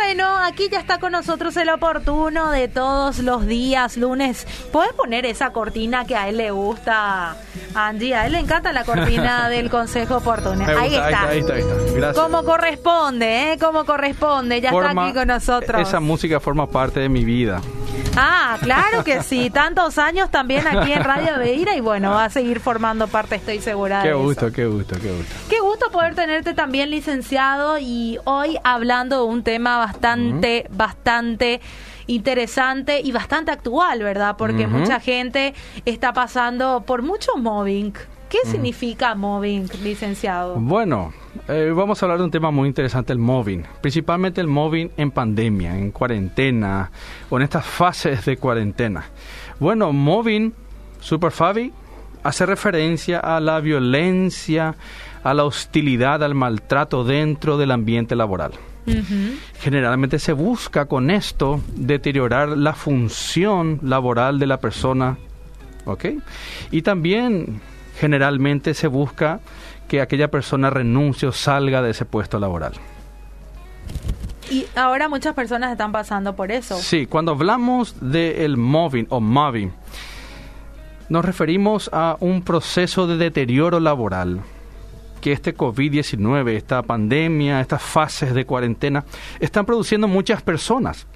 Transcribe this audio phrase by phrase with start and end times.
[0.00, 4.46] Bueno, aquí ya está con nosotros el oportuno de todos los días, lunes.
[4.70, 7.36] ¿Puedes poner esa cortina que a él le gusta,
[7.74, 8.14] Angie?
[8.14, 10.64] A él le encanta la cortina del Consejo Oportuno.
[10.64, 11.28] Ahí está.
[11.28, 11.74] Ahí está, ahí está.
[11.96, 12.24] Gracias.
[12.24, 13.58] Como corresponde, ¿eh?
[13.58, 14.60] Como corresponde.
[14.60, 15.82] Ya está aquí con nosotros.
[15.82, 17.60] Esa música forma parte de mi vida.
[18.20, 19.48] Ah, claro que sí.
[19.50, 23.60] Tantos años también aquí en Radio Beira y bueno, va a seguir formando parte, estoy
[23.60, 24.54] segura qué de gusto, eso.
[24.54, 25.90] Qué gusto, qué gusto, qué gusto.
[25.90, 31.60] poder tenerte también licenciado y hoy hablando de un tema bastante, bastante
[32.06, 34.36] interesante y bastante actual, ¿verdad?
[34.36, 35.54] Porque mucha gente
[35.84, 37.92] está pasando por mucho mobbing.
[38.28, 40.56] ¿Qué significa mobbing, licenciado?
[40.56, 41.12] Bueno,
[41.48, 43.64] eh, vamos a hablar de un tema muy interesante, el mobbing.
[43.80, 46.90] Principalmente el mobbing en pandemia, en cuarentena
[47.30, 49.04] o en estas fases de cuarentena.
[49.60, 50.52] Bueno, mobbing,
[51.00, 51.72] Super Fabi,
[52.22, 54.74] hace referencia a la violencia,
[55.22, 58.52] a la hostilidad, al maltrato dentro del ambiente laboral.
[59.60, 65.18] Generalmente se busca con esto deteriorar la función laboral de la persona,
[65.84, 66.06] ¿ok?
[66.70, 67.60] Y también
[67.98, 69.40] generalmente se busca
[69.88, 72.74] que aquella persona renuncie o salga de ese puesto laboral.
[74.50, 76.76] Y ahora muchas personas están pasando por eso.
[76.78, 79.72] Sí, cuando hablamos del mobbing o mobbing,
[81.08, 84.40] nos referimos a un proceso de deterioro laboral
[85.20, 89.04] que este COVID-19, esta pandemia, estas fases de cuarentena,
[89.40, 91.06] están produciendo muchas personas.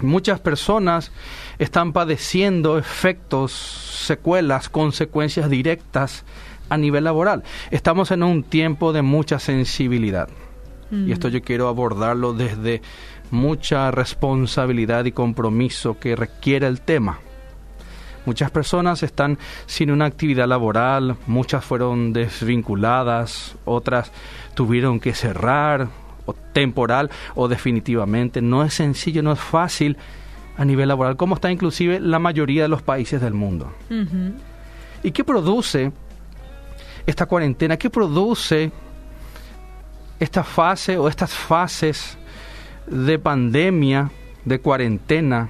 [0.00, 1.12] Muchas personas
[1.58, 6.24] están padeciendo efectos, secuelas, consecuencias directas
[6.70, 7.42] a nivel laboral.
[7.70, 10.28] Estamos en un tiempo de mucha sensibilidad.
[10.92, 12.82] Y esto yo quiero abordarlo desde
[13.30, 17.20] mucha responsabilidad y compromiso que requiere el tema.
[18.26, 24.10] Muchas personas están sin una actividad laboral, muchas fueron desvinculadas, otras
[24.54, 25.88] tuvieron que cerrar,
[26.26, 28.42] o temporal o definitivamente.
[28.42, 29.96] No es sencillo, no es fácil
[30.56, 33.72] a nivel laboral, como está inclusive la mayoría de los países del mundo.
[35.02, 35.92] ¿Y qué produce
[37.06, 37.76] esta cuarentena?
[37.76, 38.72] ¿Qué produce
[40.18, 42.18] esta fase o estas fases
[42.86, 44.10] de pandemia,
[44.44, 45.48] de cuarentena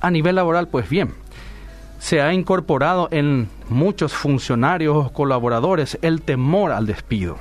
[0.00, 0.68] a nivel laboral?
[0.68, 1.12] Pues bien,
[1.98, 7.38] se ha incorporado en muchos funcionarios o colaboradores el temor al despido.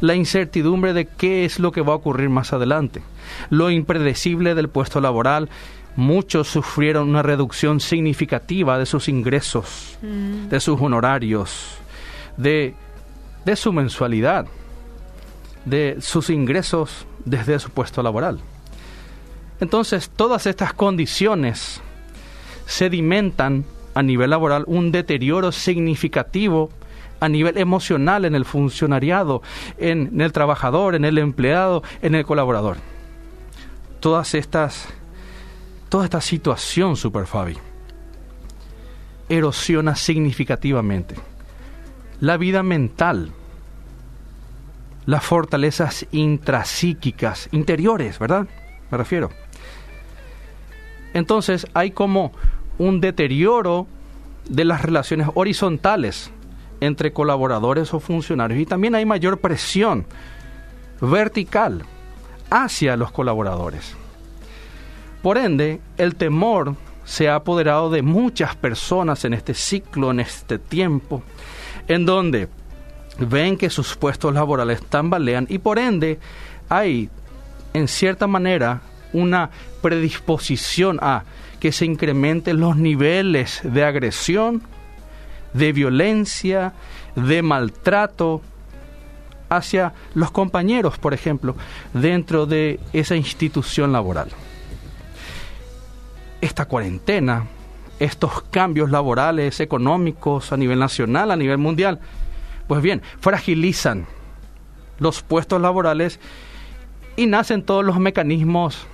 [0.00, 3.02] La incertidumbre de qué es lo que va a ocurrir más adelante.
[3.50, 5.48] Lo impredecible del puesto laboral.
[5.94, 11.78] Muchos sufrieron una reducción significativa de sus ingresos, de sus honorarios,
[12.36, 12.74] de,
[13.44, 14.46] de su mensualidad,
[15.64, 18.40] de sus ingresos desde su puesto laboral.
[19.60, 21.80] Entonces, todas estas condiciones
[22.66, 26.70] sedimentan a nivel laboral un deterioro significativo
[27.20, 29.42] a nivel emocional en el funcionariado,
[29.78, 32.78] en, el trabajador, en el empleado, en el colaborador.
[34.00, 34.88] Todas estas,
[35.88, 37.56] toda esta situación, Super Fabi,
[39.28, 41.14] erosiona significativamente
[42.22, 43.32] la vida mental,
[45.06, 48.46] las fortalezas intrapsíquicas, interiores, ¿verdad?
[48.92, 49.30] Me refiero.
[51.14, 52.30] Entonces hay como
[52.78, 53.88] un deterioro
[54.48, 56.30] de las relaciones horizontales
[56.80, 60.06] entre colaboradores o funcionarios y también hay mayor presión
[61.00, 61.82] vertical
[62.50, 63.96] hacia los colaboradores.
[65.24, 70.60] Por ende, el temor se ha apoderado de muchas personas en este ciclo, en este
[70.60, 71.24] tiempo,
[71.88, 72.48] en donde
[73.18, 76.18] ven que sus puestos laborales tambalean y por ende
[76.68, 77.10] hay,
[77.74, 78.80] en cierta manera,
[79.12, 79.50] una
[79.82, 81.24] predisposición a
[81.60, 84.62] que se incrementen los niveles de agresión,
[85.52, 86.72] de violencia,
[87.14, 88.40] de maltrato
[89.48, 91.54] hacia los compañeros, por ejemplo,
[91.92, 94.28] dentro de esa institución laboral.
[96.40, 97.46] Esta cuarentena,
[97.98, 102.00] estos cambios laborales, económicos a nivel nacional, a nivel mundial,
[102.66, 104.06] pues bien, fragilizan
[104.98, 106.20] los puestos laborales
[107.16, 108.86] y nacen todos los mecanismos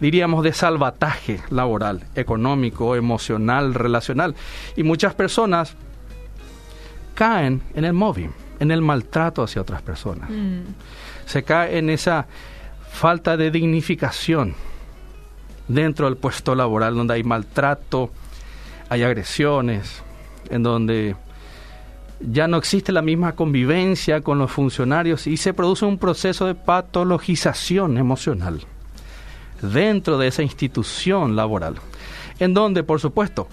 [0.00, 4.34] diríamos, de salvataje laboral, económico, emocional, relacional.
[4.76, 5.74] Y muchas personas
[7.14, 8.30] caen en el móvil,
[8.60, 10.30] en el maltrato hacia otras personas.
[10.30, 10.60] Mm.
[11.24, 12.26] Se cae en esa
[12.90, 14.54] falta de dignificación
[15.68, 18.10] dentro del puesto laboral, donde hay maltrato,
[18.88, 20.02] hay agresiones,
[20.50, 21.16] en donde
[22.20, 26.54] ya no existe la misma convivencia con los funcionarios y se produce un proceso de
[26.54, 28.62] patologización emocional
[29.60, 31.76] dentro de esa institución laboral,
[32.38, 33.48] en donde, por supuesto,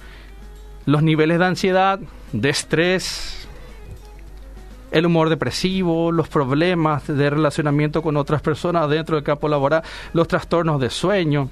[0.85, 1.99] los niveles de ansiedad,
[2.31, 3.47] de estrés,
[4.91, 9.81] el humor depresivo, los problemas de relacionamiento con otras personas dentro del campo laboral,
[10.13, 11.49] los trastornos de sueño,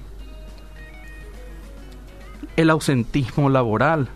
[2.56, 4.08] el ausentismo laboral,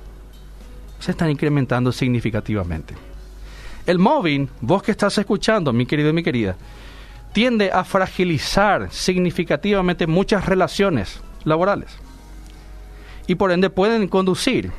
[0.98, 2.94] se están incrementando significativamente.
[3.86, 6.56] El móvil, vos que estás escuchando, mi querido y mi querida,
[7.32, 11.96] tiende a fragilizar significativamente muchas relaciones laborales
[13.26, 14.72] y por ende pueden conducir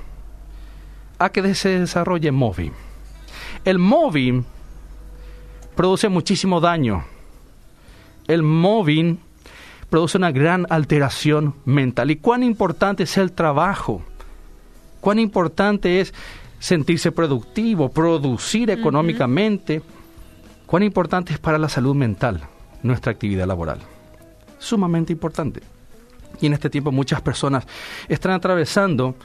[1.20, 2.72] a que se desarrolle móvil.
[3.66, 4.44] El móvil
[5.76, 7.06] produce muchísimo daño.
[8.28, 9.20] El móvil
[9.90, 12.12] produce una gran alteración mental.
[12.12, 14.02] ¿Y cuán importante es el trabajo?
[15.00, 16.14] ¿Cuán importante es
[16.60, 19.82] sentirse productivo, producir económicamente?
[20.66, 22.42] ¿Cuán importante es para la salud mental
[22.84, 23.80] nuestra actividad laboral?
[24.60, 25.62] Sumamente importante.
[26.42, 27.66] Y en este tiempo muchas personas
[28.10, 29.16] están atravesando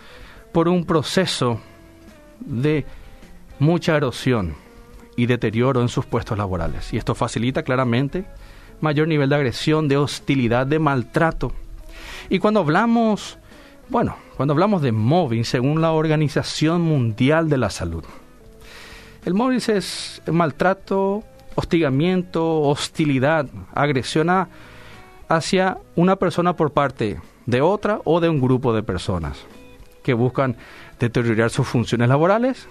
[0.52, 1.60] por un proceso
[2.40, 2.86] de
[3.58, 4.54] mucha erosión
[5.16, 6.92] y deterioro en sus puestos laborales.
[6.92, 8.24] Y esto facilita claramente
[8.82, 11.52] mayor nivel de agresión, de hostilidad, de maltrato.
[12.28, 13.38] Y cuando hablamos,
[13.88, 18.04] bueno, cuando hablamos de móvil, según la Organización Mundial de la Salud,
[19.24, 21.22] el móvil es maltrato,
[21.54, 24.28] hostigamiento, hostilidad, agresión
[25.28, 29.38] hacia una persona por parte de otra o de un grupo de personas
[30.02, 30.56] que buscan
[30.98, 32.66] deteriorar sus funciones laborales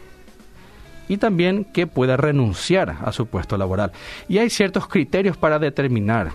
[1.11, 3.91] y también que pueda renunciar a su puesto laboral.
[4.29, 6.31] Y hay ciertos criterios para determinar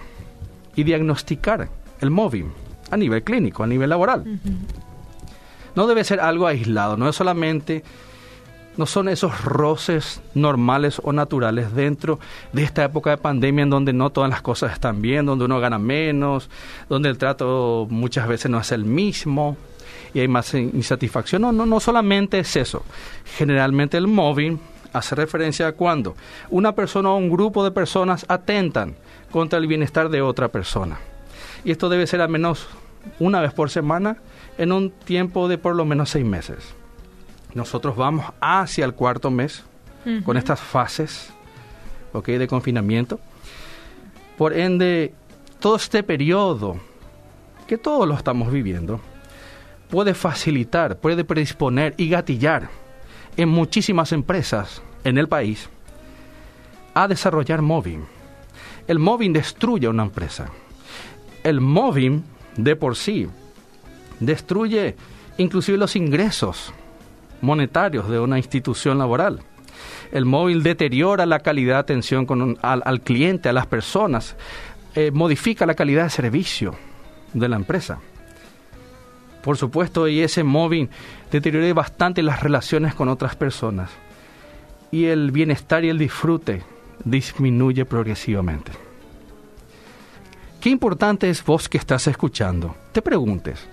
[0.75, 1.71] y diagnosticar
[2.03, 2.49] el móvil
[2.91, 4.39] a nivel clínico, a nivel laboral.
[5.75, 7.85] No debe ser algo aislado, no es solamente
[8.77, 12.21] no son esos roces normales o naturales dentro
[12.53, 15.59] de esta época de pandemia en donde no todas las cosas están bien, donde uno
[15.59, 16.51] gana menos,
[16.91, 19.57] donde el trato muchas veces no es el mismo
[20.17, 21.43] y hay más insatisfacción.
[21.43, 22.83] No, no, no solamente es eso.
[23.37, 24.59] Generalmente el móvil
[24.95, 26.17] hace referencia a cuando
[26.49, 28.97] una persona o un grupo de personas atentan
[29.31, 30.97] contra el bienestar de otra persona.
[31.67, 32.67] Y esto debe ser al menos
[33.19, 34.17] una vez por semana
[34.57, 36.75] en un tiempo de por lo menos seis meses.
[37.53, 39.65] Nosotros vamos hacia el cuarto mes
[40.25, 41.31] con estas fases
[42.25, 43.21] de confinamiento.
[44.39, 45.13] Por ende,
[45.61, 46.79] todo este periodo,
[47.67, 48.99] que todos lo estamos viviendo,
[49.89, 52.69] puede facilitar, puede predisponer y gatillar
[53.37, 55.69] en muchísimas empresas en el país
[56.95, 58.01] a desarrollar móvil.
[58.89, 60.51] El móvil destruye una empresa.
[61.45, 62.23] El móvil
[62.57, 63.29] de por sí
[64.21, 64.97] destruye
[65.39, 66.73] inclusive los ingresos
[67.41, 69.41] monetarios de una institución laboral.
[70.11, 74.37] El móvil deteriora la calidad de atención con al, cliente, a las personas,
[74.95, 76.75] eh, modifica la calidad de servicio
[77.35, 77.99] de la empresa.
[79.47, 80.89] Por supuesto, y ese móvil
[81.31, 83.93] deteriora bastante las relaciones con otras personas.
[84.91, 86.65] Y el bienestar y el disfrute
[87.05, 88.73] disminuye progresivamente.
[90.61, 92.75] Qué importante es vos que estás escuchando.
[92.91, 93.65] Te preguntes,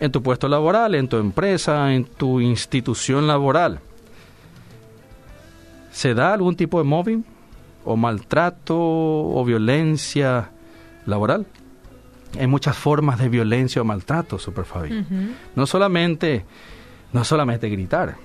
[0.00, 3.80] en tu puesto laboral, en tu empresa, en tu institución laboral.
[5.92, 7.24] ¿Se da algún tipo de móvil
[7.86, 10.50] o maltrato o violencia
[11.06, 11.46] laboral?
[12.38, 15.04] Hay muchas formas de violencia o maltrato, Super Fabi.
[15.54, 16.44] No solamente
[17.12, 18.16] no solamente gritar,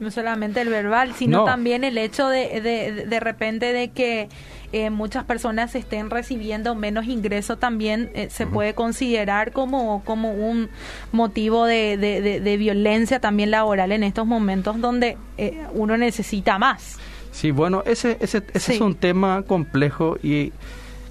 [0.00, 4.28] no solamente el verbal, sino también el hecho de, de, de repente de que
[4.72, 10.70] eh, muchas personas estén recibiendo menos ingreso también eh, se puede considerar como, como un
[11.12, 16.98] motivo de, de, violencia también laboral en estos momentos donde eh, uno necesita más.
[17.30, 20.52] Sí, bueno, ese, ese, ese es un tema complejo y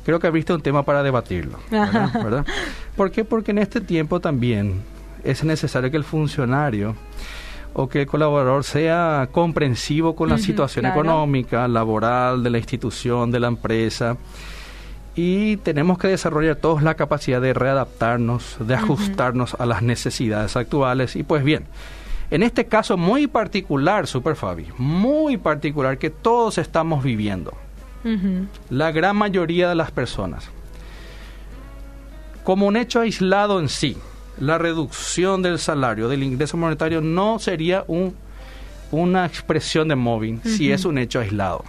[0.10, 1.60] creo que visto un tema para debatirlo.
[1.70, 2.44] ¿verdad?
[2.98, 3.24] ¿Por qué?
[3.24, 4.82] Porque en este tiempo también
[5.24, 6.96] es necesario que el funcionario
[7.74, 13.39] o que el colaborador sea comprensivo con la situación económica, laboral de la institución, de
[13.39, 14.18] la empresa.
[15.13, 21.16] Y tenemos que desarrollar todos la capacidad de readaptarnos, de ajustarnos a las necesidades actuales.
[21.16, 21.66] Y pues bien,
[22.32, 27.54] en este caso muy particular, Super Fabi, muy particular que todos estamos viviendo,
[28.70, 30.50] la gran mayoría de las personas,
[32.44, 33.98] como un hecho aislado en sí,
[34.39, 38.15] la reducción del salario, del ingreso monetario, no sería un,
[38.91, 41.63] una expresión de móvil si es un hecho aislado.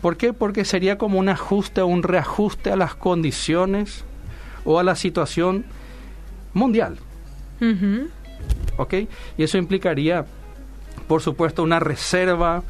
[0.00, 0.32] ¿Por qué?
[0.32, 4.04] Porque sería como un ajuste o un reajuste a las condiciones
[4.64, 5.64] o a la situación
[6.52, 6.98] mundial.
[8.76, 8.94] ¿Ok?
[9.36, 10.26] Y eso implicaría,
[11.08, 12.62] por supuesto, una reserva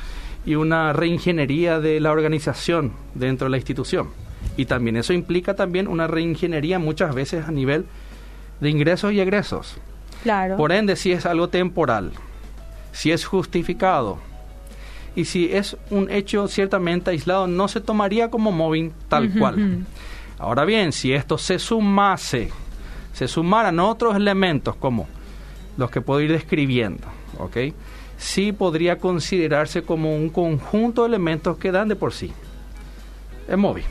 [0.45, 4.09] y una reingeniería de la organización dentro de la institución.
[4.57, 7.87] Y también eso implica también una reingeniería muchas veces a nivel
[8.61, 9.77] de ingresos y egresos.
[10.23, 10.57] Claro.
[10.57, 12.13] Por ende, si es algo temporal,
[12.93, 14.19] si es justificado
[15.15, 19.85] Y si es un hecho ciertamente aislado, no se tomaría como mobbing tal cual.
[20.39, 22.51] Ahora bien, si esto se sumase,
[23.13, 25.07] se sumaran otros elementos como
[25.77, 27.07] los que puedo ir describiendo,
[27.39, 27.57] ¿ok?
[28.23, 32.33] Sí podría considerarse como un conjunto de elementos que dan de por sí.
[33.49, 33.85] Es móvil.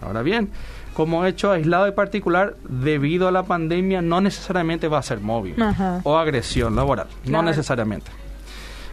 [0.00, 0.50] Ahora bien,
[0.94, 5.54] como hecho aislado y particular, debido a la pandemia, no necesariamente va a ser móvil
[6.02, 8.10] o agresión laboral, no necesariamente.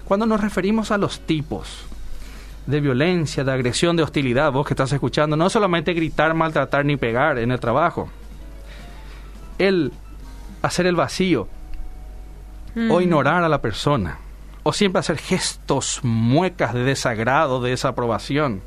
[0.04, 1.86] Cuando nos referimos a los tipos
[2.66, 6.98] de violencia, de agresión, de hostilidad, vos que estás escuchando, no solamente gritar, maltratar ni
[6.98, 8.10] pegar en el trabajo,
[9.58, 9.94] el
[10.62, 11.48] hacer el vacío
[12.90, 14.20] o ignorar a la persona,
[14.70, 18.62] o siempre hacer gestos, muecas de desagrado, de desaprobación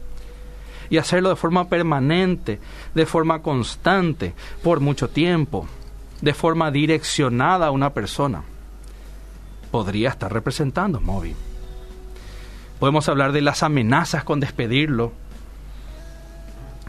[0.90, 2.58] y hacerlo de forma permanente,
[2.92, 5.68] de forma constante, por mucho tiempo,
[6.20, 8.42] de forma direccionada a una persona,
[9.70, 11.36] podría estar representando móvil.
[12.80, 15.12] Podemos hablar de las amenazas con despedirlo.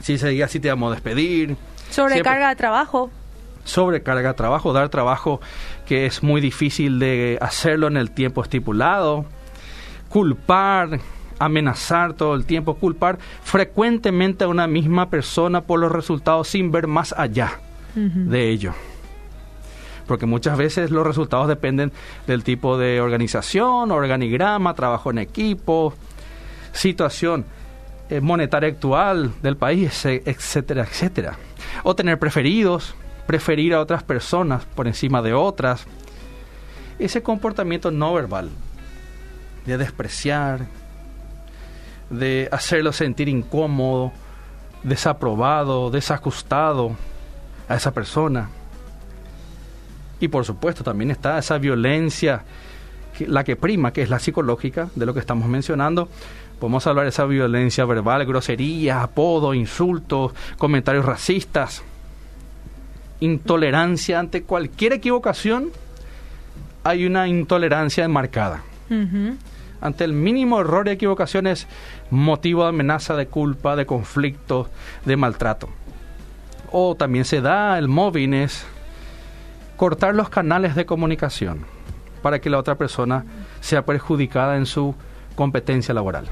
[0.02, 1.56] Si se diga si te vamos a despedir.
[1.92, 3.12] Sobrecarga de trabajo.
[3.64, 5.40] Sobrecarga trabajo, dar trabajo
[5.86, 9.26] que es muy difícil de hacerlo en el tiempo estipulado.
[10.10, 11.00] Culpar,
[11.40, 16.88] amenazar todo el tiempo, culpar frecuentemente a una misma persona por los resultados sin ver
[16.88, 17.60] más allá
[17.96, 18.74] de ello.
[20.08, 21.92] Porque muchas veces los resultados dependen
[22.28, 25.94] del tipo de organización, organigrama, trabajo en equipo,
[26.74, 27.46] situación
[28.10, 31.38] eh, monetaria actual del país, etcétera, etcétera.
[31.84, 35.86] O tener preferidos, preferir a otras personas por encima de otras.
[37.00, 38.50] Ese comportamiento no verbal
[39.66, 40.68] de despreciar,
[42.10, 44.12] de hacerlo sentir incómodo,
[44.84, 46.96] desaprobado, desajustado
[47.68, 48.50] a esa persona.
[50.20, 52.44] Y por supuesto también está esa violencia,
[53.20, 56.10] la que prima, que es la psicológica, de lo que estamos mencionando.
[56.60, 61.84] Podemos hablar de esa violencia verbal, groserías, apodos, insultos, comentarios racistas,
[63.20, 65.72] intolerancia ante cualquier equivocación.
[66.84, 68.64] Hay una intolerancia enmarcada
[69.84, 71.68] ante el mínimo error y equivocación es
[72.10, 74.70] motivo de amenaza, de culpa, de conflicto,
[75.04, 75.68] de maltrato.
[76.72, 78.66] O también se da el móvil es
[79.76, 81.66] cortar los canales de comunicación
[82.22, 83.26] para que la otra persona
[83.60, 84.96] sea perjudicada en su
[85.36, 86.28] competencia laboral.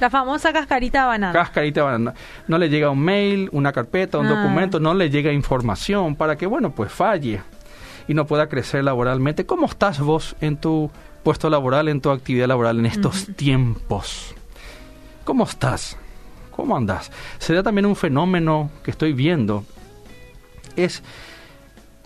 [0.00, 1.32] La famosa cascarita de banana.
[1.32, 2.14] Cascarita de banana.
[2.46, 4.36] No le llega un mail, una carpeta, un ah.
[4.42, 7.40] documento, no le llega información para que, bueno, pues falle
[8.06, 9.44] y no pueda crecer laboralmente.
[9.44, 10.90] ¿Cómo estás vos en tu
[11.28, 14.34] puesto laboral, en tu actividad laboral en estos tiempos.
[15.24, 15.96] ¿Cómo estás?
[16.50, 17.12] ¿Cómo andas?
[17.38, 19.64] Se da también un fenómeno que estoy viendo.
[20.74, 21.02] Es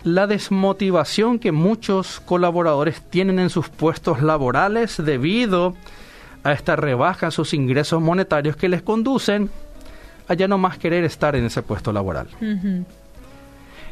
[0.03, 5.73] la desmotivación que muchos colaboradores tienen en sus puestos laborales debido a
[6.51, 9.49] esta rebaja en sus ingresos monetarios que les conducen
[10.27, 12.27] a ya no más querer estar en ese puesto laboral.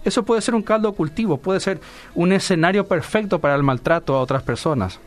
[0.04, 1.80] Eso puede ser un caldo cultivo, puede ser
[2.16, 5.00] un escenario perfecto para el maltrato a otras personas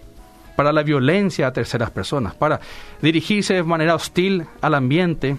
[0.54, 2.60] para la violencia a terceras personas, para
[3.02, 5.36] dirigirse de manera hostil al ambiente,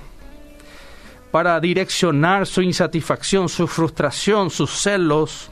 [1.32, 5.50] para direccionar su insatisfacción, su frustración, sus celos,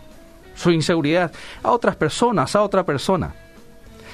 [0.56, 1.32] su inseguridad
[1.62, 3.34] a otras personas, a otra persona,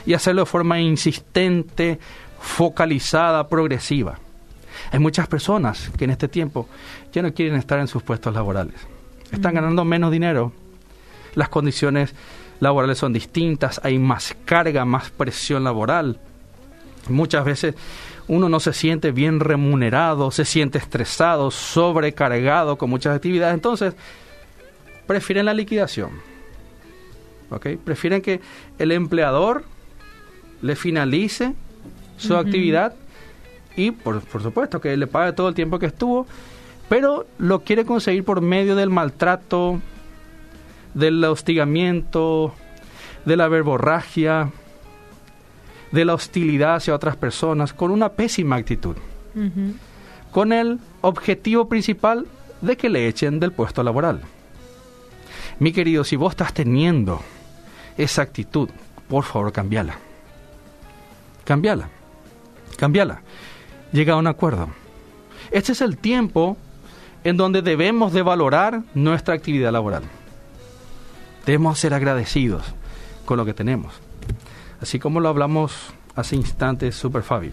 [0.06, 2.00] y hacerlo de forma insistente,
[2.42, 4.20] focalizada, progresiva.
[4.92, 6.68] Hay muchas personas que en este tiempo
[7.12, 8.76] ya no quieren estar en sus puestos laborales.
[9.32, 10.52] Están ganando menos dinero,
[11.36, 12.16] las condiciones
[12.60, 16.20] laborales son distintas, hay más carga, más presión laboral.
[17.08, 17.76] Muchas veces
[18.28, 23.96] uno no se siente bien remunerado, se siente estresado, sobrecargado con muchas actividades, entonces
[25.08, 26.12] prefieren la liquidación.
[27.84, 28.42] Prefieren que
[28.78, 29.64] el empleador
[30.62, 31.56] le finalice
[32.20, 32.94] su actividad
[33.76, 36.28] y por, por supuesto que le pague todo el tiempo que estuvo,
[36.88, 39.80] pero lo quiere conseguir por medio del maltrato,
[40.94, 42.54] del hostigamiento,
[43.26, 44.52] de la verborragia,
[45.92, 48.96] de la hostilidad hacia otras personas, con una pésima actitud,
[50.32, 52.28] con el objetivo principal
[52.62, 54.22] de que le echen del puesto laboral.
[55.60, 57.22] Mi querido, si vos estás teniendo
[57.98, 58.70] esa actitud,
[59.08, 59.98] por favor, cambiala.
[61.44, 61.90] Cambiala.
[62.80, 63.22] Cambiala.
[63.92, 64.70] Llega a un acuerdo.
[65.52, 66.56] Este es el tiempo
[67.26, 70.04] en donde debemos de valorar nuestra actividad laboral.
[71.46, 72.64] Debemos ser agradecidos
[73.26, 73.94] con lo que tenemos.
[74.82, 75.74] Así como lo hablamos
[76.16, 77.52] hace instantes, Super Fabi.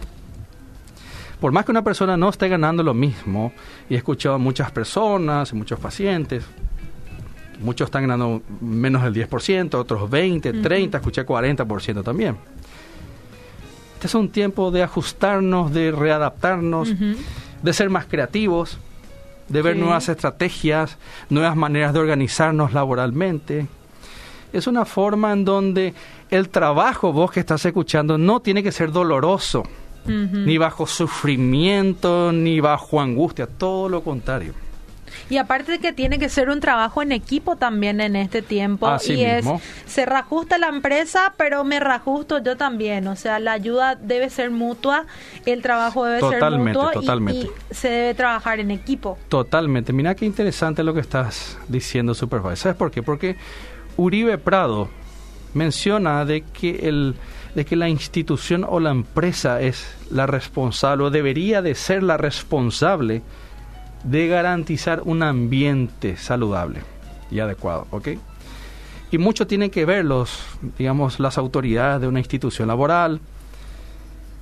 [1.41, 3.51] Por más que una persona no esté ganando lo mismo,
[3.89, 6.45] y he escuchado a muchas personas, muchos pacientes,
[7.59, 12.37] muchos están ganando menos del 10%, otros 20, 30, escuché 40% también.
[13.97, 16.93] Este es un tiempo de ajustarnos, de readaptarnos,
[17.63, 18.77] de ser más creativos,
[19.49, 20.99] de ver nuevas estrategias,
[21.31, 23.65] nuevas maneras de organizarnos laboralmente.
[24.53, 25.95] Es una forma en donde
[26.29, 29.63] el trabajo, vos que estás escuchando, no tiene que ser doloroso,
[30.05, 34.53] ni bajo sufrimiento, ni bajo angustia, todo lo contrario.
[35.29, 38.89] Y aparte de que tiene que ser un trabajo en equipo también en este tiempo.
[39.07, 39.45] y es,
[39.85, 43.07] se reajusta la empresa, pero me reajusto yo también.
[43.07, 45.05] O sea, la ayuda debe ser mutua,
[45.45, 47.47] el trabajo debe ser mutuo totalmente.
[47.47, 49.17] Y, se debe trabajar en equipo.
[49.29, 49.93] Totalmente.
[49.93, 52.57] Mira qué interesante lo que estás diciendo, Supervisor.
[52.57, 53.03] ¿Sabes por qué?
[53.03, 53.35] Porque
[53.97, 54.89] Uribe Prado
[55.53, 57.15] menciona de que el
[57.55, 62.15] de que la institución o la empresa es la responsable o debería de ser la
[62.15, 63.23] responsable
[64.09, 66.81] de garantizar un ambiente saludable
[67.29, 68.09] y adecuado, ¿ok?
[69.11, 70.43] Y mucho tiene que ver los,
[70.77, 73.19] digamos, las autoridades de una institución laboral,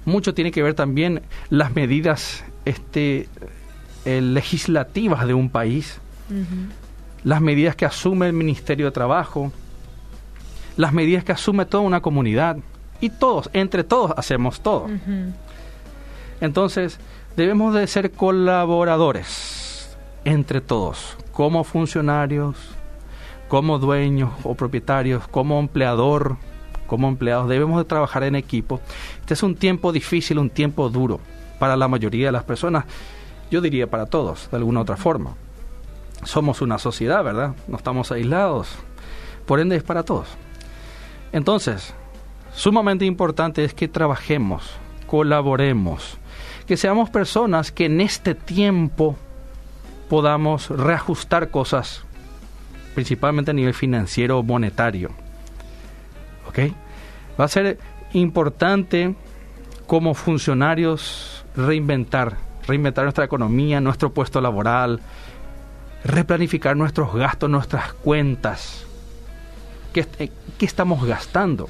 [0.05, 3.27] mucho tiene que ver también las medidas este,
[4.05, 5.99] eh, legislativas de un país,
[7.23, 9.51] las medidas que asume el Ministerio de Trabajo,
[10.77, 12.57] las medidas que asume toda una comunidad,
[13.01, 14.87] y todos, entre todos hacemos todo.
[16.41, 16.99] Entonces,
[17.35, 22.55] debemos de ser colaboradores entre todos, como funcionarios,
[23.47, 26.37] como dueños o propietarios, como empleador,
[26.87, 28.79] como empleados, debemos de trabajar en equipo.
[29.19, 31.19] Este es un tiempo difícil, un tiempo duro
[31.59, 32.85] para la mayoría de las personas,
[33.51, 35.35] yo diría para todos, de alguna otra forma.
[36.23, 37.55] Somos una sociedad, ¿verdad?
[37.67, 38.69] No estamos aislados,
[39.45, 40.27] por ende es para todos.
[41.31, 41.93] Entonces,
[42.53, 44.63] sumamente importante es que trabajemos,
[45.05, 46.17] colaboremos,
[46.65, 49.15] que seamos personas que en este tiempo
[50.09, 52.03] podamos reajustar cosas,
[52.93, 55.11] principalmente a nivel financiero o monetario.
[56.47, 56.59] ¿Ok?
[57.39, 57.77] Va a ser
[58.13, 59.15] importante
[59.87, 65.01] como funcionarios reinventar, reinventar nuestra economía, nuestro puesto laboral,
[66.03, 68.85] replanificar nuestros gastos, nuestras cuentas.
[69.93, 70.05] ¿Qué,
[70.57, 71.67] qué estamos gastando?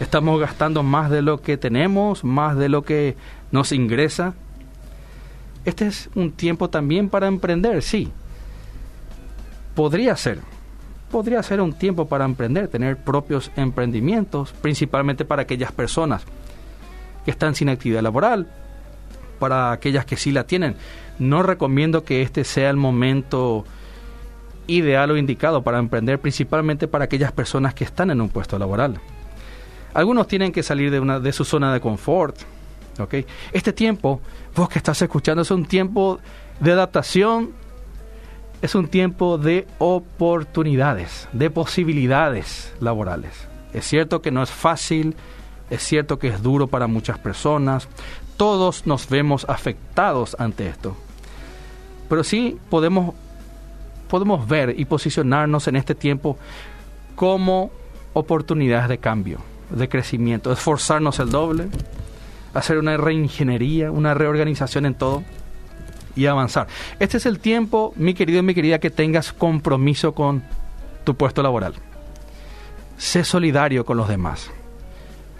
[0.00, 3.16] estamos gastando más de lo que tenemos, más de lo que
[3.50, 4.34] nos ingresa.
[5.64, 8.10] Este es un tiempo también para emprender, sí.
[9.74, 10.40] Podría ser,
[11.10, 16.24] podría ser un tiempo para emprender, tener propios emprendimientos, principalmente para aquellas personas
[17.24, 18.48] que están sin actividad laboral,
[19.38, 20.74] para aquellas que sí la tienen.
[21.18, 23.64] No recomiendo que este sea el momento
[24.66, 29.00] ideal o indicado para emprender, principalmente para aquellas personas que están en un puesto laboral.
[29.94, 32.36] Algunos tienen que salir de, una, de su zona de confort.
[32.98, 33.26] ¿Okay?
[33.52, 34.20] Este tiempo,
[34.54, 36.18] vos que estás escuchando, es un tiempo
[36.60, 37.52] de adaptación,
[38.60, 43.32] es un tiempo de oportunidades, de posibilidades laborales.
[43.72, 45.14] Es cierto que no es fácil,
[45.70, 47.88] es cierto que es duro para muchas personas,
[48.36, 50.96] todos nos vemos afectados ante esto,
[52.08, 53.14] pero sí podemos,
[54.08, 56.38] podemos ver y posicionarnos en este tiempo
[57.14, 57.70] como
[58.14, 61.68] oportunidades de cambio de crecimiento, esforzarnos el doble,
[62.54, 65.22] hacer una reingeniería, una reorganización en todo
[66.16, 66.66] y avanzar.
[66.98, 70.42] Este es el tiempo, mi querido y mi querida, que tengas compromiso con
[71.04, 71.74] tu puesto laboral.
[72.96, 74.50] Sé solidario con los demás.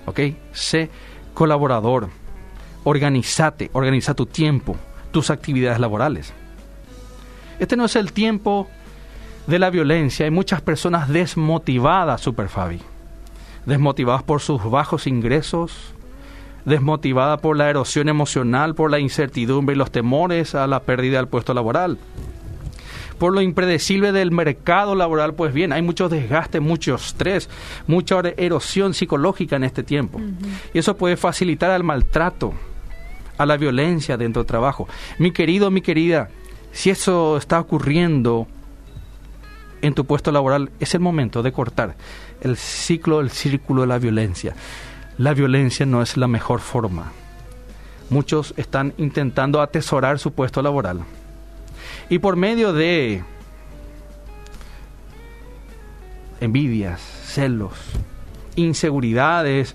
[0.06, 0.20] ¿Ok?
[0.52, 0.90] Sé
[1.34, 2.08] colaborador.
[2.84, 4.76] Organizate, organiza tu tiempo,
[5.10, 6.32] tus actividades laborales.
[7.58, 8.68] Este no es el tiempo
[9.46, 10.24] de la violencia.
[10.24, 12.80] Hay muchas personas desmotivadas, Super Fabi
[13.68, 15.92] desmotivadas por sus bajos ingresos,
[16.64, 21.28] desmotivada por la erosión emocional, por la incertidumbre y los temores a la pérdida del
[21.28, 21.98] puesto laboral.
[23.18, 27.50] Por lo impredecible del mercado laboral, pues bien, hay mucho desgaste, mucho estrés,
[27.86, 30.20] mucha erosión psicológica en este tiempo.
[30.72, 32.52] Y eso puede facilitar al maltrato,
[33.36, 34.88] a la violencia dentro del trabajo.
[35.18, 36.28] Mi querido, mi querida,
[36.70, 38.46] si eso está ocurriendo
[39.82, 41.96] en tu puesto laboral, es el momento de cortar
[42.40, 44.54] el ciclo, el círculo de la violencia.
[45.18, 47.12] La violencia no es la mejor forma.
[48.08, 51.00] Muchos están intentando atesorar su puesto laboral.
[52.08, 53.22] Y por medio de
[56.40, 57.72] envidias, celos,
[58.54, 59.74] inseguridades,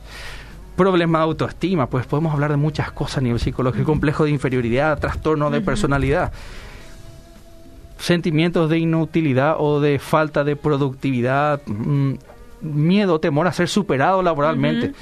[0.77, 4.97] problemas de autoestima, pues podemos hablar de muchas cosas a nivel psicológico, complejo de inferioridad,
[4.97, 6.31] trastorno de personalidad,
[7.97, 12.13] sentimientos de inutilidad o de falta de productividad, mm,
[12.61, 14.93] miedo, temor a ser superado laboralmente.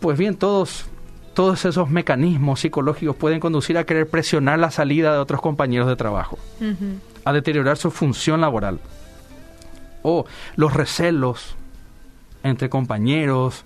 [0.00, 0.86] Pues bien, todos,
[1.34, 5.96] todos esos mecanismos psicológicos pueden conducir a querer presionar la salida de otros compañeros de
[5.96, 6.38] trabajo,
[7.24, 8.80] a deteriorar su función laboral.
[10.02, 10.26] O
[10.56, 11.54] los recelos
[12.42, 13.64] entre compañeros,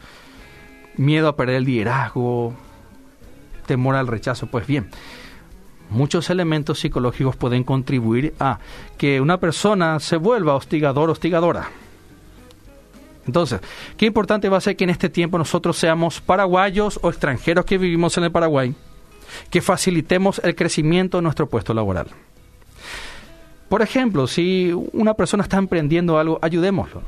[0.97, 2.55] miedo a perder el liderazgo,
[3.67, 4.47] temor al rechazo.
[4.47, 4.91] Pues bien,
[5.91, 8.59] muchos elementos psicológicos pueden contribuir a
[8.99, 11.69] que una persona se vuelva hostigador, hostigadora.
[13.27, 13.61] Entonces,
[13.97, 17.79] qué importante va a ser que en este tiempo nosotros seamos paraguayos o extranjeros que
[17.79, 18.75] vivimos en el Paraguay,
[19.51, 22.07] que facilitemos el crecimiento de nuestro puesto laboral.
[23.69, 27.03] Por ejemplo, si una persona está emprendiendo algo, ayudémoslo.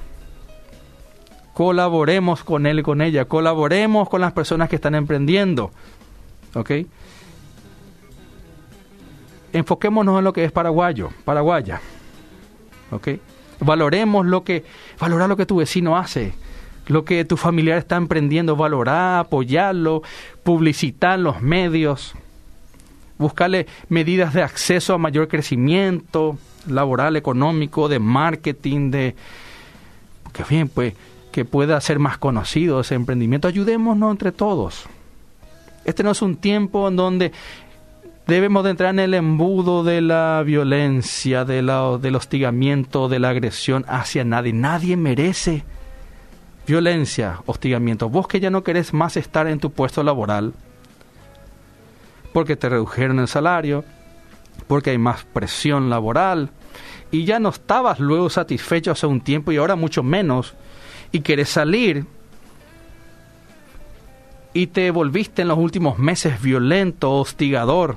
[1.54, 5.70] Colaboremos con él y con ella, colaboremos con las personas que están emprendiendo.
[6.54, 6.70] ¿Ok?
[9.52, 11.80] Enfoquémonos en lo que es paraguayo, paraguaya.
[12.90, 13.08] ¿Ok?
[13.60, 14.64] Valoremos lo que,
[15.00, 16.32] valorar lo que tu vecino hace,
[16.86, 20.02] lo que tu familiar está emprendiendo, valorar, apoyarlo,
[20.44, 22.14] publicitar los medios,
[23.18, 29.16] buscarle medidas de acceso a mayor crecimiento laboral, económico, de marketing, de
[30.32, 30.94] que bien, pues
[31.32, 33.48] que pueda ser más conocido ese emprendimiento.
[33.48, 34.86] Ayudémonos entre todos.
[35.84, 37.32] Este no es un tiempo en donde
[38.28, 41.70] debemos de entrar en el embudo de la violencia, del
[42.14, 44.52] hostigamiento, de la agresión hacia nadie.
[44.52, 45.64] Nadie merece
[46.66, 48.10] violencia, hostigamiento.
[48.10, 50.52] Vos que ya no querés más estar en tu puesto laboral,
[52.34, 53.82] porque te redujeron el salario,
[54.66, 56.50] porque hay más presión laboral,
[57.10, 60.52] y ya no estabas luego satisfecho hace un tiempo y ahora mucho menos,
[61.12, 62.04] y querés salir,
[64.52, 67.96] y te volviste en los últimos meses violento, hostigador,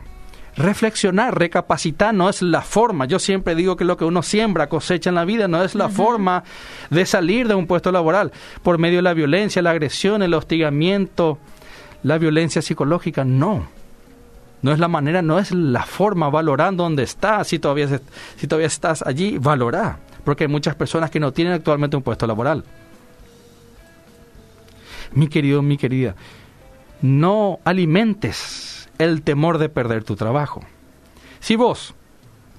[0.56, 3.06] reflexionar, recapacitar no es la forma.
[3.06, 5.90] Yo siempre digo que lo que uno siembra, cosecha en la vida, no es la
[5.90, 6.44] forma
[6.90, 8.32] de salir de un puesto laboral
[8.64, 11.40] por medio de la violencia, la agresión, el hostigamiento,
[12.04, 13.68] la violencia psicológica, no.
[14.62, 18.00] No es la manera, no es la forma, valorando dónde estás, si todavía,
[18.36, 22.28] si todavía estás allí, valora, porque hay muchas personas que no tienen actualmente un puesto
[22.28, 22.64] laboral.
[25.14, 26.16] Mi querido, mi querida,
[27.02, 28.71] no alimentes
[29.04, 30.62] el temor de perder tu trabajo.
[31.40, 31.96] Si vos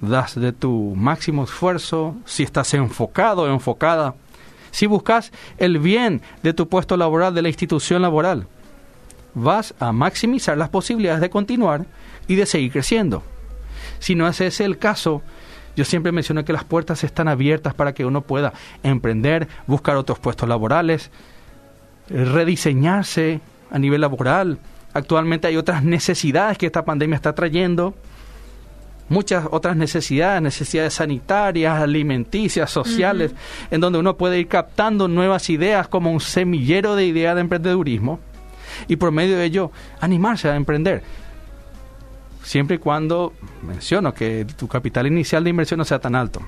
[0.01, 4.15] das de tu máximo esfuerzo, si estás enfocado enfocada,
[4.71, 8.47] si buscas el bien de tu puesto laboral, de la institución laboral,
[9.33, 11.85] vas a maximizar las posibilidades de continuar
[12.27, 13.23] y de seguir creciendo.
[13.99, 15.21] Si no es ese el caso,
[15.77, 18.53] yo siempre menciono que las puertas están abiertas para que uno pueda
[18.83, 21.09] emprender, buscar otros puestos laborales,
[22.09, 23.39] rediseñarse
[23.71, 24.59] a nivel laboral,
[24.93, 27.95] Actualmente hay otras necesidades que esta pandemia está trayendo,
[29.09, 33.33] muchas otras necesidades, necesidades sanitarias, alimenticias, sociales,
[33.71, 38.19] en donde uno puede ir captando nuevas ideas como un semillero de ideas de emprendedurismo
[38.87, 41.03] y por medio de ello animarse a emprender.
[42.43, 46.41] Siempre y cuando menciono que tu capital inicial de inversión no sea tan alto.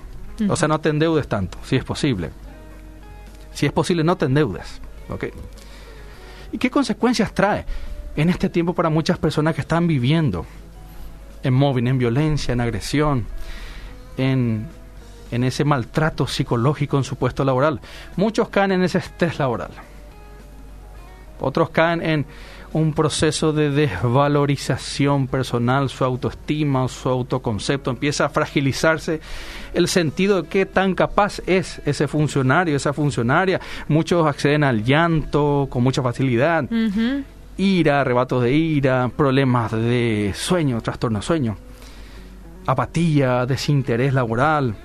[0.50, 2.30] O sea, no te endeudes tanto, si es posible.
[3.54, 4.82] Si es posible, no te endeudes.
[5.10, 5.32] ¿okay?
[6.52, 7.66] ¿Y qué consecuencias trae?
[8.16, 10.46] En este tiempo para muchas personas que están viviendo
[11.44, 13.26] en móvil, en violencia, en agresión,
[14.18, 14.68] en,
[15.32, 17.82] en ese maltrato psicológico en su puesto laboral.
[18.16, 19.72] Muchos caen en ese estrés laboral.
[21.40, 22.26] Otros caen en
[22.72, 29.22] un proceso de desvalorización personal, su autoestima, su autoconcepto, empieza a fragilizarse
[29.74, 33.62] el sentido de qué tan capaz es ese funcionario, esa funcionaria.
[33.88, 36.66] Muchos acceden al llanto con mucha facilidad
[37.58, 41.58] ira, arrebatos de ira, problemas de sueño, trastorno de sueño,
[42.66, 44.76] apatía, desinterés laboral,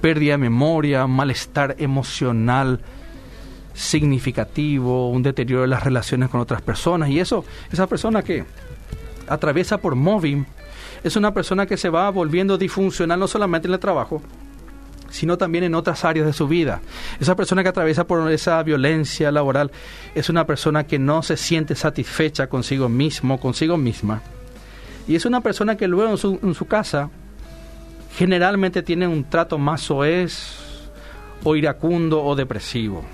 [0.00, 2.80] pérdida de memoria, malestar emocional
[3.74, 7.08] significativo, un deterioro de las relaciones con otras personas.
[7.10, 8.44] Y eso, esa persona que
[9.28, 10.46] atraviesa por móvil,
[11.02, 14.20] es una persona que se va volviendo disfuncional no solamente en el trabajo,
[15.10, 16.80] sino también en otras áreas de su vida.
[17.20, 19.70] Esa persona que atraviesa por esa violencia laboral
[20.14, 24.22] es una persona que no se siente satisfecha consigo mismo, consigo misma.
[25.06, 27.10] Y es una persona que luego en su, en su casa
[28.16, 30.58] generalmente tiene un trato más soez
[31.44, 33.04] o iracundo o depresivo.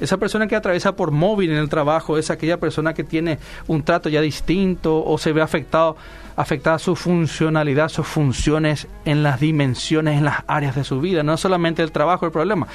[0.00, 3.82] Esa persona que atraviesa por móvil en el trabajo es aquella persona que tiene un
[3.82, 5.96] trato ya distinto o se ve afectado,
[6.36, 11.22] afectada su funcionalidad, sus funciones en las dimensiones, en las áreas de su vida.
[11.22, 12.66] No solamente el trabajo el problema.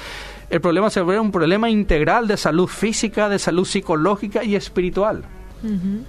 [0.48, 5.24] El problema se ve un problema integral de salud física, de salud psicológica y espiritual,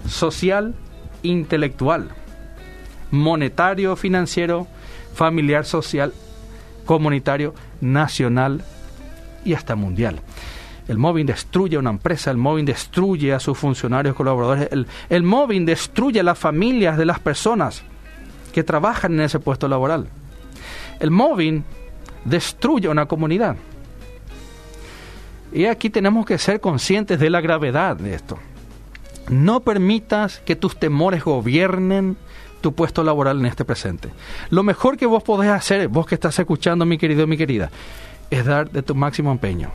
[0.08, 0.76] social,
[1.24, 2.10] intelectual,
[3.10, 4.68] monetario, financiero,
[5.16, 6.14] familiar, social,
[6.86, 8.64] comunitario, nacional
[9.44, 10.20] y hasta mundial.
[10.88, 15.24] El móvil destruye a una empresa, el móvil destruye a sus funcionarios colaboradores, el, el
[15.24, 17.84] móvil destruye a las familias de las personas
[18.54, 20.08] que trabajan en ese puesto laboral.
[21.00, 21.64] El móvil
[22.26, 23.58] destruye a una comunidad.
[25.52, 28.38] Y aquí tenemos que ser conscientes de la gravedad de esto.
[29.30, 32.18] No permitas que tus temores gobiernen
[32.62, 34.10] tu puesto laboral en este presente.
[34.50, 37.70] Lo mejor que vos podés hacer, vos que estás escuchando, mi querido mi querida,
[38.30, 39.70] es dar de tu máximo empeño.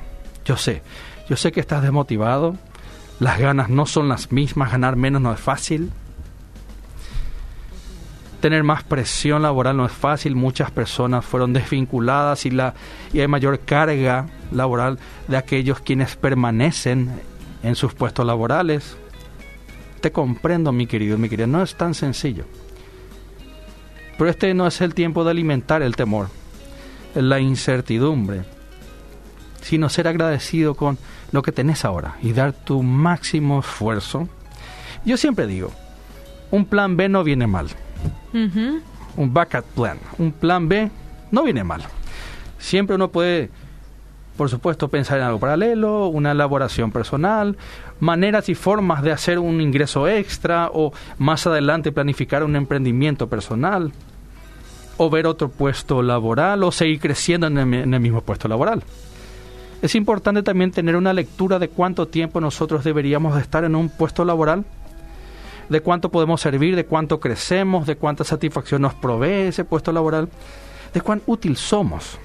[0.44, 0.82] Yo sé,
[1.28, 2.56] yo sé que estás desmotivado,
[3.20, 5.90] las ganas no son las mismas, ganar menos no es fácil.
[8.40, 12.74] Tener más presión laboral no es fácil, muchas personas fueron desvinculadas y, la,
[13.12, 17.20] y hay mayor carga laboral de aquellos quienes permanecen
[17.62, 18.96] en sus puestos laborales.
[20.00, 22.44] Te comprendo, mi querido, mi querida, no es tan sencillo.
[24.18, 26.28] Pero este no es el tiempo de alimentar el temor,
[27.14, 28.42] la incertidumbre,
[29.62, 30.98] sino ser agradecido con
[31.30, 34.28] lo que tenés ahora y dar tu máximo esfuerzo.
[35.04, 35.72] Yo siempre digo,
[36.50, 37.68] un plan B no viene mal.
[38.32, 40.90] Un backup plan, un plan B
[41.30, 41.82] no viene mal.
[42.58, 43.50] Siempre uno puede,
[44.36, 47.56] por supuesto, pensar en algo paralelo, una elaboración personal,
[48.00, 53.92] maneras y formas de hacer un ingreso extra o más adelante planificar un emprendimiento personal
[54.98, 57.58] o ver otro puesto laboral o seguir creciendo en
[57.94, 58.82] el mismo puesto laboral.
[59.82, 64.24] Es importante también tener una lectura de cuánto tiempo nosotros deberíamos estar en un puesto
[64.24, 64.64] laboral,
[65.68, 70.28] de cuánto podemos servir, de cuánto crecemos, de cuánta satisfacción nos provee ese puesto laboral,
[70.94, 72.16] de cuán útil somos.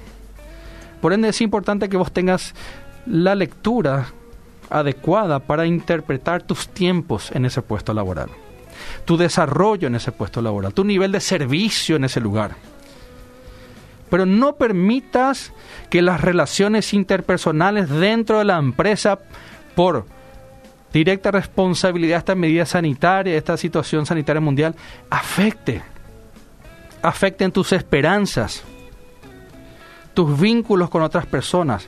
[1.02, 2.54] Por ende es importante que vos tengas
[3.08, 4.06] la lectura
[4.70, 8.30] adecuada para interpretar tus tiempos en ese puesto laboral,
[9.06, 12.56] tu desarrollo en ese puesto laboral, tu nivel de servicio en ese lugar
[14.10, 15.54] pero no permitas
[15.90, 19.20] que las relaciones interpersonales dentro de la empresa,
[19.76, 20.06] por
[20.94, 24.76] directa responsabilidad esta medida sanitaria, esta situación sanitaria mundial,
[25.10, 25.82] afecte,
[27.02, 28.64] afecten tus esperanzas,
[30.14, 31.88] tus vínculos con otras personas.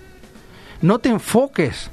[0.81, 1.89] No te enfoques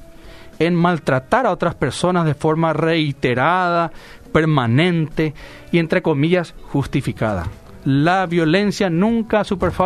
[0.58, 3.92] en maltratar a otras personas de forma reiterada,
[4.32, 5.34] permanente
[5.70, 7.46] y entre comillas justificada
[7.86, 9.42] la violencia nunca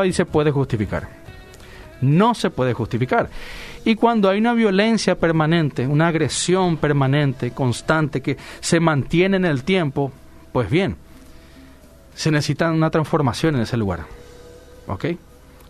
[0.07, 1.09] y se puede justificar.
[2.01, 3.29] No se puede justificar.
[3.85, 9.65] Y cuando hay una violencia permanente, una agresión permanente, constante, que se mantiene en el
[9.65, 10.13] tiempo,
[10.51, 10.97] pues bien,
[12.15, 14.07] se necesita una transformación en ese lugar.
[14.87, 15.05] ¿Ok?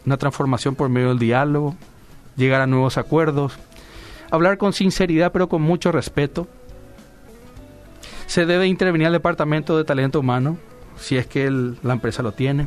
[0.07, 1.75] Una transformación por medio del diálogo,
[2.37, 3.59] llegar a nuevos acuerdos,
[4.31, 6.47] hablar con sinceridad pero con mucho respeto.
[8.27, 10.59] Se debe intervenir al Departamento de Talento Humano,
[11.01, 12.67] si es que la empresa lo tiene.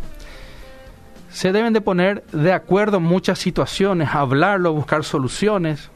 [1.32, 5.90] Se deben de poner de acuerdo muchas situaciones, hablarlo, buscar soluciones.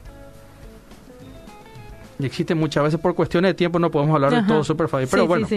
[2.20, 5.08] Y existen muchas veces por cuestiones de tiempo no podemos hablar de todo super fácil,
[5.12, 5.48] pero bueno,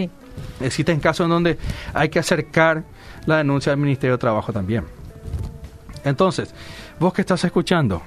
[0.60, 1.58] existen casos en donde
[1.94, 2.84] hay que acercar
[3.24, 4.84] la denuncia al Ministerio de Trabajo también.
[6.04, 6.54] Entonces,
[6.98, 8.02] vos que estás escuchando,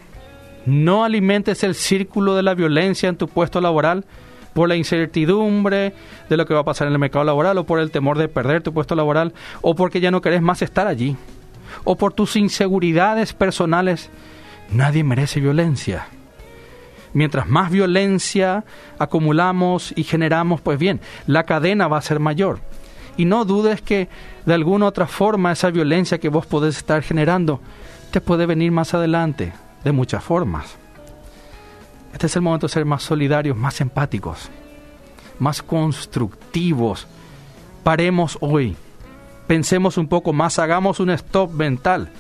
[0.68, 4.06] no alimentes el círculo de la violencia en tu puesto laboral
[4.54, 5.94] por la incertidumbre
[6.30, 8.28] de lo que va a pasar en el mercado laboral o por el temor de
[8.28, 11.16] perder tu puesto laboral o porque ya no querés más estar allí
[11.84, 14.10] o por tus inseguridades personales.
[14.72, 16.08] Nadie merece violencia.
[17.14, 18.66] Mientras más violencia
[18.98, 22.60] acumulamos y generamos, pues bien, la cadena va a ser mayor.
[23.18, 24.10] Y no dudes que
[24.46, 27.62] de alguna u otra forma esa violencia que vos podés estar generando
[28.12, 30.83] te puede venir más adelante, de muchas formas.
[32.14, 34.50] Este es el momento de ser más solidarios, más empáticos,
[35.40, 37.08] más constructivos.
[37.84, 38.76] Paremos hoy,
[39.48, 42.12] pensemos un poco más, hagamos un stop mental,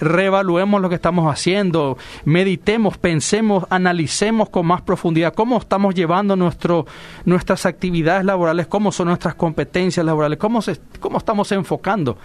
[0.00, 6.86] reevaluemos lo que estamos haciendo, meditemos, pensemos, analicemos con más profundidad cómo estamos llevando nuestro,
[7.24, 10.60] nuestras actividades laborales, cómo son nuestras competencias laborales, cómo,
[11.00, 12.18] cómo estamos enfocando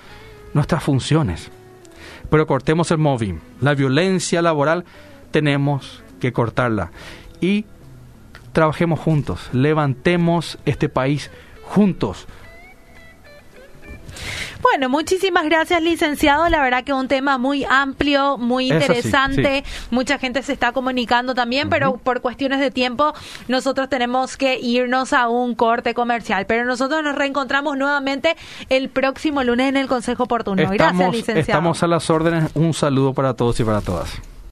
[0.54, 1.50] nuestras funciones.
[2.30, 3.40] Pero cortemos el móvil.
[3.62, 4.86] La violencia laboral
[5.32, 6.92] tenemos que cortarla.
[7.42, 7.66] Y
[8.54, 11.30] trabajemos juntos, levantemos este país
[11.64, 12.28] juntos.
[14.62, 16.48] Bueno, muchísimas gracias, licenciado.
[16.48, 19.66] La verdad que un tema muy amplio, muy interesante.
[19.92, 23.14] Mucha gente se está comunicando también, pero por cuestiones de tiempo
[23.50, 26.46] nosotros tenemos que irnos a un corte comercial.
[26.46, 28.38] Pero nosotros nos reencontramos nuevamente
[28.70, 30.64] el próximo lunes en el Consejo Oportuno.
[30.70, 31.40] gracias, licenciado.
[31.42, 32.50] Estamos a las órdenes.
[32.54, 34.22] Un saludo para todos y para todas.